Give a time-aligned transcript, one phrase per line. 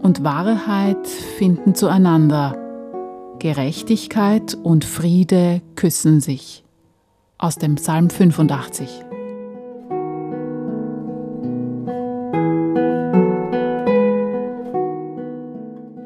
[0.00, 2.56] und Wahrheit finden zueinander.
[3.38, 6.64] Gerechtigkeit und Friede küssen sich.
[7.36, 8.88] Aus dem Psalm 85.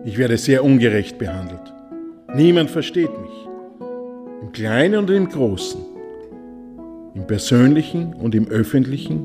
[0.05, 1.73] Ich werde sehr ungerecht behandelt.
[2.35, 3.49] Niemand versteht mich.
[4.43, 5.81] Im Kleinen und im Großen,
[7.15, 9.25] im Persönlichen und im Öffentlichen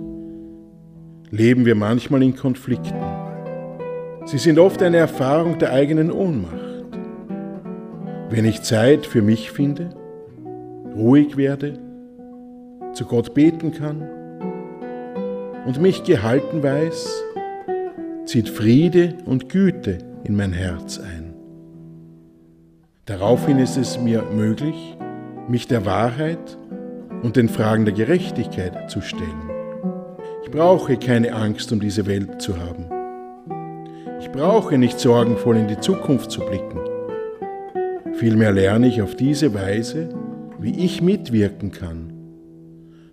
[1.31, 3.12] leben wir manchmal in Konflikten.
[4.25, 6.53] Sie sind oft eine Erfahrung der eigenen Ohnmacht.
[8.29, 9.89] Wenn ich Zeit für mich finde,
[10.95, 11.77] ruhig werde,
[12.93, 14.07] zu Gott beten kann
[15.65, 17.21] und mich gehalten weiß,
[18.25, 21.33] zieht Friede und Güte in mein Herz ein.
[23.05, 24.97] Daraufhin ist es mir möglich,
[25.49, 26.57] mich der Wahrheit
[27.23, 29.49] und den Fragen der Gerechtigkeit zu stellen.
[30.43, 33.02] Ich brauche keine Angst, um diese Welt zu haben.
[34.23, 36.79] Ich brauche nicht sorgenvoll in die Zukunft zu blicken.
[38.13, 40.07] Vielmehr lerne ich auf diese Weise,
[40.59, 42.13] wie ich mitwirken kann,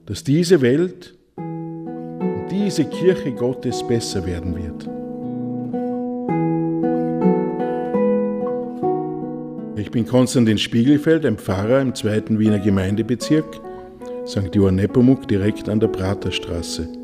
[0.06, 4.88] dass diese Welt und diese Kirche Gottes besser werden wird.
[9.80, 13.60] Ich bin Konstantin Spiegelfeld, ein Pfarrer im zweiten Wiener Gemeindebezirk,
[14.28, 14.54] St.
[14.54, 16.99] Johann Nepomuk, direkt an der Praterstraße.